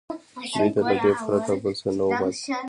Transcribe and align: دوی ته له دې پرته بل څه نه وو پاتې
دوی 0.55 0.69
ته 0.73 0.79
له 0.87 0.95
دې 1.03 1.11
پرته 1.25 1.53
بل 1.61 1.73
څه 1.79 1.89
نه 1.97 2.03
وو 2.05 2.13
پاتې 2.19 2.41